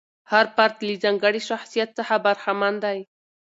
[0.31, 2.99] هر فرد له ځانګړي شخصیت څخه برخمن دی.